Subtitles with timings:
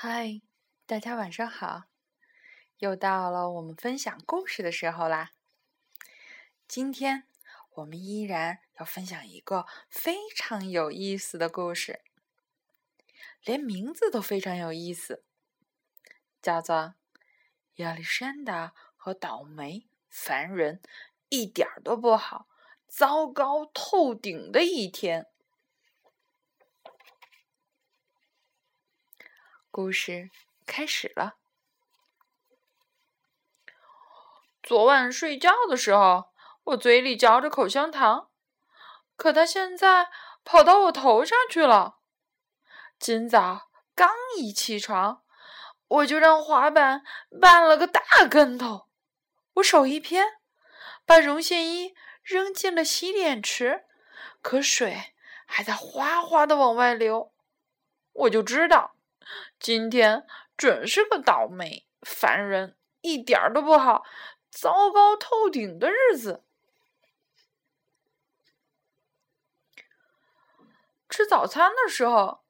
[0.00, 0.42] 嗨，
[0.86, 1.86] 大家晚上好！
[2.78, 5.32] 又到了我们分享故事的时候啦。
[6.68, 7.24] 今天
[7.74, 12.02] 我们依然要分享一个非常有意思的故事，
[13.42, 15.24] 连名字都非常有意思，
[16.40, 16.76] 叫做
[17.82, 20.80] 《亚历山大和倒霉烦人
[21.28, 22.46] 一点都不好，
[22.86, 25.22] 糟糕透顶的一天》。
[29.80, 30.28] 故事
[30.66, 31.36] 开始了。
[34.60, 36.32] 昨晚睡觉的时候，
[36.64, 38.28] 我嘴里嚼着口香糖，
[39.14, 40.08] 可它现在
[40.42, 41.98] 跑到我头上去了。
[42.98, 45.22] 今早刚一起床，
[45.86, 48.88] 我就让滑板绊了个大跟头，
[49.52, 50.40] 我手一偏，
[51.06, 53.84] 把绒线衣扔进了洗脸池，
[54.42, 55.14] 可水
[55.46, 57.32] 还在哗哗的往外流，
[58.12, 58.96] 我就知道。
[59.58, 64.04] 今天准是个倒霉、烦人、一点儿都不好、
[64.50, 66.44] 糟糕透顶的日子。
[71.08, 72.44] 吃早餐的时候，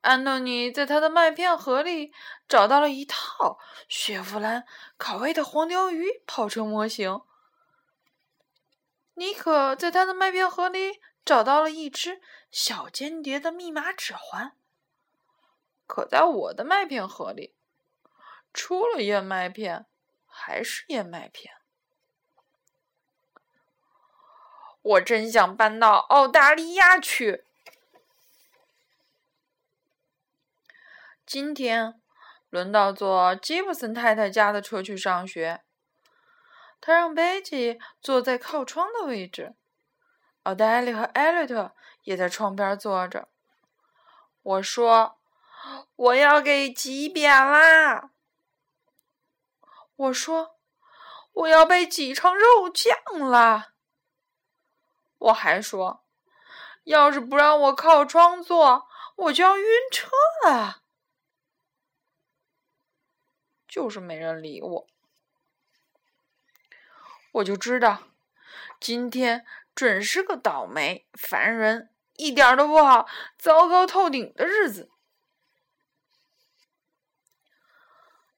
[0.00, 2.12] 安东尼在他的麦片盒里
[2.48, 4.66] 找到了一套雪佛兰
[4.98, 7.20] 烤味的黄鲷鱼跑车模型。
[9.14, 14.56] 尼可在他的麦片盒里找到了一只小间谍的密码指环。
[15.90, 17.52] 可在我的麦片盒里，
[18.54, 19.86] 除了燕麦片，
[20.24, 21.52] 还是燕麦片。
[24.82, 27.44] 我真想搬到澳大利亚去。
[31.26, 32.00] 今天
[32.50, 35.64] 轮到坐吉布森太太家的车去上学。
[36.80, 39.56] 他让贝吉坐在靠窗的位置，
[40.44, 41.74] 奥黛丽和艾略特
[42.04, 43.26] 也在窗边坐着。
[44.42, 45.16] 我说。
[45.96, 48.10] 我要给挤扁啦！
[49.96, 50.58] 我说，
[51.32, 52.96] 我要被挤成肉酱
[53.30, 53.74] 啦！
[55.18, 56.04] 我还说，
[56.84, 60.08] 要是不让我靠窗坐，我就要晕车
[60.46, 60.82] 了。
[63.68, 64.86] 就是没人理我，
[67.32, 68.04] 我就知道，
[68.80, 73.06] 今天准是个倒霉、烦人、一点都不好、
[73.38, 74.90] 糟糕透顶的日子。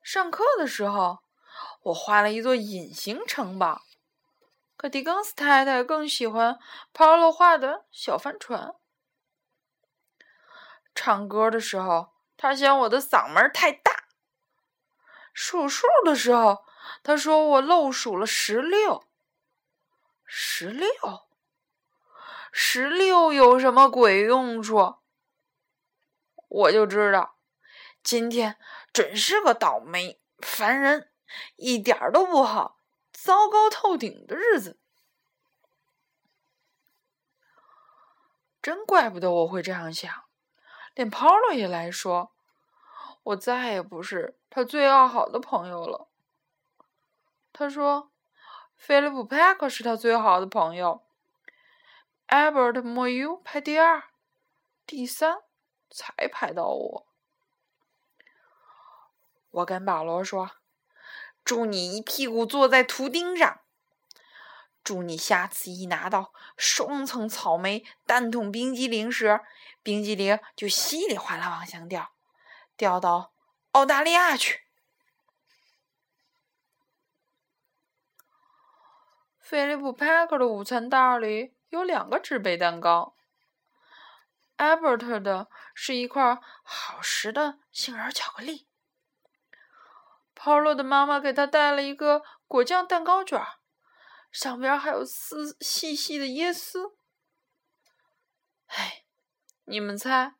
[0.02, 1.20] 上课的时候，
[1.82, 3.82] 我画了一座隐形城堡，
[4.76, 6.58] 可狄更斯太太更喜欢
[6.92, 8.74] Paul 画的小帆船。
[10.94, 13.92] 唱歌的时候，他嫌我的嗓门太大；
[15.32, 16.64] 数数的时候，
[17.04, 19.04] 他说我漏数了十六。
[20.34, 20.88] 十六，
[22.50, 24.96] 十六有什么鬼用处？
[26.48, 27.36] 我就知道。
[28.02, 28.58] 今天
[28.92, 31.10] 准是个倒霉、烦人、
[31.56, 32.78] 一点儿都不好、
[33.12, 34.78] 糟糕透顶的日子。
[38.60, 40.24] 真怪不得我会这样想，
[40.94, 42.32] 连 Paul 也来说，
[43.22, 46.08] 我再也不是他最要好的朋友了。
[47.52, 48.12] 他说，
[48.76, 51.02] 菲利普·派克是他最好的朋友
[52.28, 54.04] ，Albert m o u 排第二，
[54.86, 55.42] 第三
[55.90, 57.06] 才排到我。
[59.52, 60.50] 我跟保罗说
[61.44, 63.60] ：“祝你一屁股坐在图钉上，
[64.82, 69.40] 祝你下次一拿到双层草莓蛋筒冰激凌时，
[69.82, 72.12] 冰激凌就稀里哗啦往下掉，
[72.76, 73.32] 掉到
[73.72, 74.62] 澳大利亚去。”
[79.38, 83.14] 菲利普·派克的午餐袋里有两个纸杯蛋糕
[84.56, 88.66] ，Albert 的是一块好食的杏仁巧克力。
[90.34, 93.40] 泡洛的妈妈给他带了一个果酱蛋糕卷，
[94.30, 96.94] 上边还有丝细细的椰丝。
[98.66, 99.04] 哎，
[99.64, 100.34] 你们猜，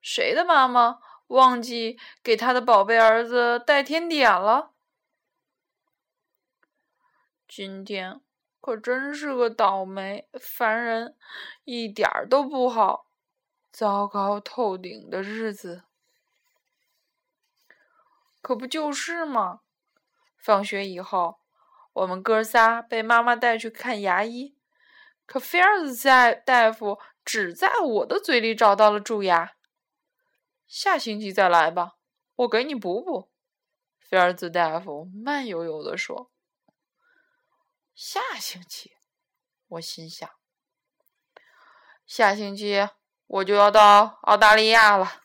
[0.00, 4.72] 谁的妈妈忘记给他的宝贝儿子带甜点了？
[7.48, 8.20] 今天
[8.60, 11.16] 可真是个倒霉、烦人、
[11.64, 13.06] 一点儿都不好、
[13.72, 15.85] 糟糕透顶的日子。
[18.46, 19.62] 可不就是吗？
[20.36, 21.40] 放学以后，
[21.92, 24.56] 我们哥仨被妈妈带去看牙医，
[25.26, 29.56] 可菲尔兹在大夫只在我的嘴里找到了蛀牙。
[30.68, 31.96] 下星期再来吧，
[32.36, 33.32] 我给你补补。”
[33.98, 36.30] 菲尔兹大夫慢悠悠地说。
[37.96, 38.92] “下星期？”
[39.66, 40.30] 我心想
[42.06, 42.88] ，“下星期
[43.26, 45.22] 我就要到澳大利亚了。”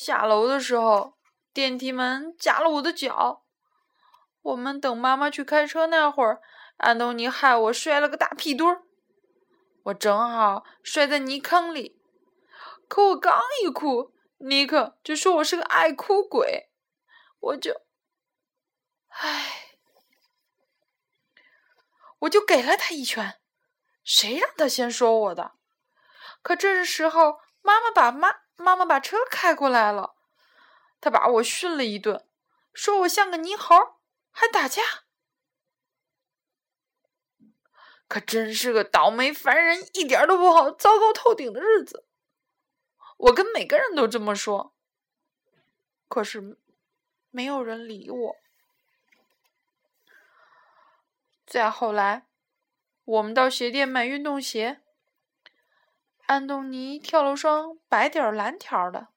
[0.00, 1.18] 下楼的时候，
[1.52, 3.42] 电梯门夹了我的脚。
[4.42, 6.40] 我们等妈妈去开车那会儿，
[6.76, 8.82] 安东尼害我摔了个大屁墩儿，
[9.86, 12.00] 我正好摔在泥坑里。
[12.86, 16.70] 可我刚一哭，尼克就说我是个爱哭鬼，
[17.40, 17.82] 我就，
[19.08, 19.74] 唉，
[22.20, 23.40] 我就给了他一拳。
[24.04, 25.54] 谁让他先说我的？
[26.40, 30.16] 可这时候，妈妈把妈妈妈把车开过来了，
[31.00, 32.26] 他把我训了一顿，
[32.74, 33.74] 说我像个泥猴，
[34.30, 34.82] 还打架。
[38.08, 42.04] 可真是个倒霉烦人，一点都不好，糟糕透顶的日子。
[43.16, 44.74] 我跟每个人都这么说，
[46.08, 46.58] 可是
[47.30, 48.36] 没有人理我。
[51.46, 52.26] 再后来，
[53.04, 54.80] 我们到鞋店买运动鞋。
[56.28, 59.08] 安东尼挑了双白底儿蓝条的，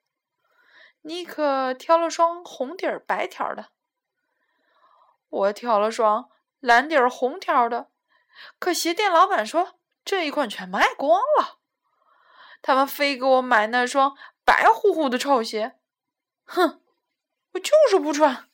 [1.02, 3.72] 尼克挑了双红底儿白条的，
[5.28, 6.30] 我挑了双
[6.62, 7.92] 蓝底儿红条的。
[8.58, 11.60] 可鞋店老板说这一款全卖光了，
[12.62, 15.78] 他们非给我买那双白乎乎的臭鞋。
[16.46, 16.82] 哼，
[17.52, 18.50] 我就是不穿。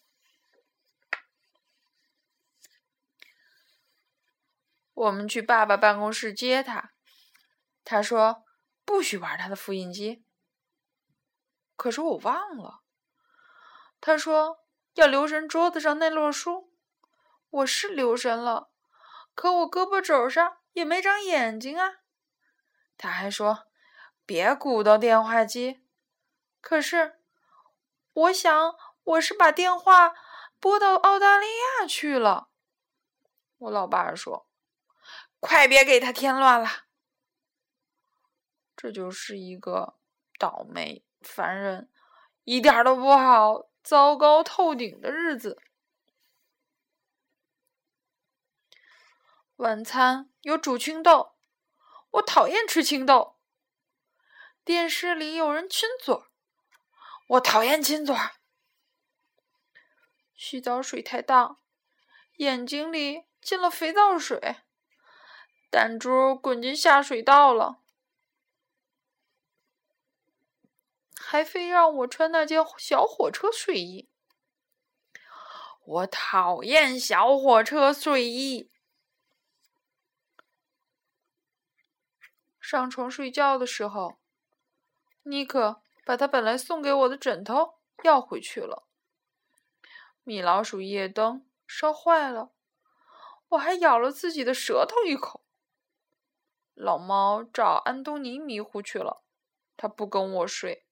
[4.95, 6.93] 我们去爸爸办公室接他，
[7.83, 8.45] 他说。
[8.87, 10.23] 不许玩他的复印机。
[11.75, 12.79] 可是我忘了，
[13.99, 16.71] 他说要留神桌子上那摞书。
[17.49, 18.69] 我是留神了，
[19.35, 21.95] 可我胳膊肘上也没长眼睛啊。
[22.97, 23.67] 他还说
[24.25, 25.83] 别鼓捣电话机。
[26.61, 27.19] 可是
[28.13, 30.13] 我想我是把电话
[30.61, 31.45] 拨到澳大利
[31.79, 32.47] 亚去了。
[33.57, 34.47] 我老爸说
[35.41, 36.69] ：“快别给他添乱了。”
[38.77, 39.97] 这就是一个
[40.37, 41.89] 倒霉、烦人、
[42.43, 45.59] 一点都不好、糟糕透顶的日子。
[49.55, 51.33] 晚餐有煮青豆，
[52.11, 53.39] 我讨厌吃青豆。
[54.63, 56.15] 电视里有人亲嘴，
[57.29, 58.15] 我讨厌亲嘴。
[60.35, 61.57] 洗澡水太大，
[62.35, 64.57] 眼睛里进了肥皂水，
[65.71, 67.81] 弹珠滚进下水道了。
[71.19, 74.09] 还非让我穿那件小火车睡衣，
[75.83, 78.71] 我讨厌小火车睡衣。
[82.59, 84.19] 上床睡觉的时候，
[85.23, 88.87] 尼克把他本来送给我的枕头要回去了。
[90.23, 92.51] 米老鼠夜灯烧坏了，
[93.49, 95.45] 我还咬了自己的舌头一口。
[96.73, 99.23] 老猫找安东尼迷糊去了，
[99.77, 100.86] 他不跟我睡。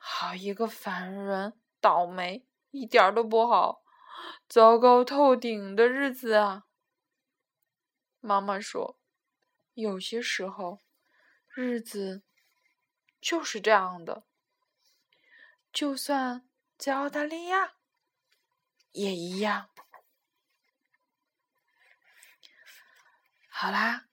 [0.00, 3.82] 好一个烦人、倒霉，一点都不好，
[4.48, 6.64] 糟糕透顶的日子啊！
[8.20, 8.98] 妈妈说，
[9.74, 10.80] 有些时候，
[11.48, 12.22] 日子
[13.20, 14.24] 就是这样的，
[15.72, 16.48] 就算
[16.78, 17.74] 在澳大利亚
[18.92, 19.68] 也一样。
[23.50, 24.06] 好啦，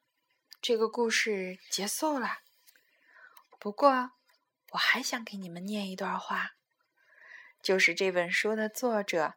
[0.60, 2.40] 这个故事结束了。
[3.60, 4.15] 不过。
[4.76, 6.56] 我还想给你们念一段话，
[7.62, 9.36] 就是这本书的作者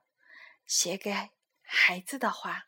[0.66, 1.30] 写给
[1.62, 2.66] 孩子的话。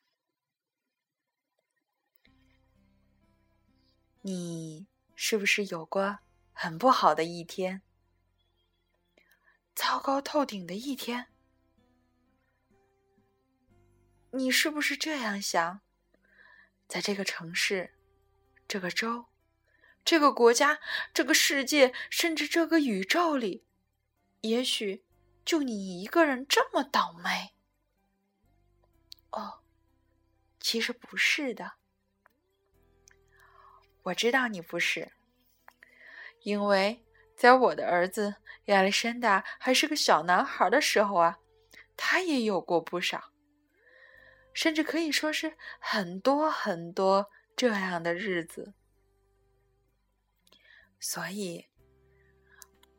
[4.20, 4.86] 你
[5.16, 6.20] 是不是有过
[6.52, 7.82] 很不好的一天？
[9.74, 11.26] 糟糕透顶的一天？
[14.30, 15.80] 你是不是这样想？
[16.86, 17.98] 在这个城市，
[18.68, 19.29] 这个州？
[20.10, 20.80] 这个国家、
[21.14, 23.64] 这个世界，甚至这个宇宙里，
[24.40, 25.04] 也许
[25.44, 27.54] 就你一个人这么倒霉。
[29.30, 29.60] 哦，
[30.58, 31.74] 其实不是的，
[34.02, 35.12] 我知道你不是，
[36.42, 37.04] 因为
[37.36, 41.38] 在我的儿子亚历山大还是个小男孩的时候啊，
[41.96, 43.30] 他也有过不少，
[44.52, 48.74] 甚至可以说是很多很多这样的日子。
[51.00, 51.66] 所以，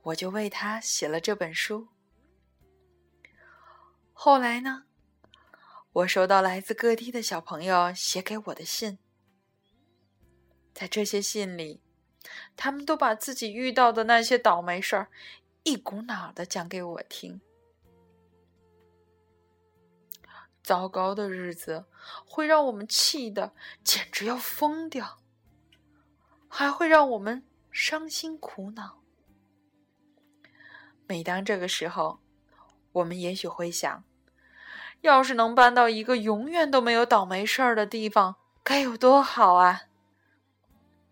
[0.02, 1.90] 我就为他写了这本书。
[4.12, 4.86] 后来呢，
[5.94, 8.98] 我收到来自各地的小朋友写给我的信，
[10.74, 11.84] 在这些信里，
[12.58, 15.12] 他们都把自己遇到的那些倒霉事儿
[15.62, 17.40] 一股脑的讲给我听。
[20.64, 21.86] 糟糕的日子
[22.26, 23.54] 会让我们气的
[23.84, 25.20] 简直要疯掉，
[26.48, 27.46] 还会让我们。
[27.72, 29.02] 伤心苦恼，
[31.08, 32.20] 每当这个时候，
[32.92, 34.04] 我们也许会想：
[35.00, 39.84] 要是能搬到一个永远都没有倒霉事儿的地方，该有多好啊！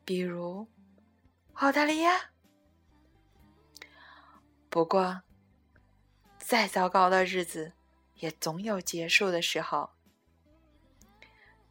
[0.04, 0.68] 比如
[1.54, 2.32] 澳大利亚。
[4.70, 5.22] 不过，
[6.38, 7.74] 再糟糕的日子
[8.16, 9.90] 也总有结束的时候。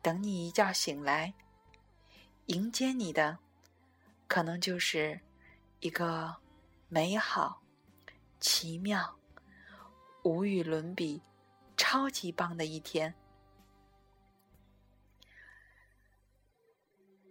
[0.01, 1.35] 等你一觉醒来，
[2.47, 3.39] 迎接你的，
[4.29, 5.19] 可能就是
[5.81, 6.37] 一个
[6.89, 7.63] 美好、
[8.39, 9.19] 奇妙、
[10.23, 11.23] 无与伦比、
[11.77, 13.15] 超级棒的一天。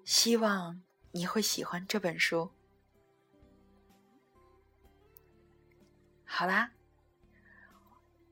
[0.04, 2.52] 希望你会喜欢这本书。
[6.26, 6.72] 好啦，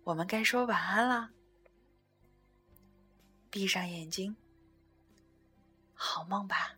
[0.04, 1.32] 我们该说晚安了。
[3.50, 4.36] 闭上眼睛，
[5.94, 6.76] 好梦吧。